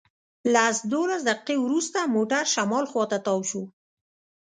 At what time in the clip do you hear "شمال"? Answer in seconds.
2.53-2.85